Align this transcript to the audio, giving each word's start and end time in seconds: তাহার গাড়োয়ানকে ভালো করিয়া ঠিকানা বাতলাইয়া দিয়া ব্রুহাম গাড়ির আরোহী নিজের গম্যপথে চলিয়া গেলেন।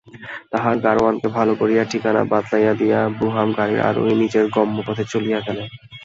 তাহার 0.51 0.75
গাড়োয়ানকে 0.79 1.27
ভালো 1.37 1.53
করিয়া 1.55 1.83
ঠিকানা 1.91 2.21
বাতলাইয়া 2.31 2.73
দিয়া 2.73 2.99
ব্রুহাম 3.17 3.49
গাড়ির 3.57 3.81
আরোহী 3.81 4.13
নিজের 4.21 4.45
গম্যপথে 4.55 5.03
চলিয়া 5.13 5.39
গেলেন। 5.39 5.67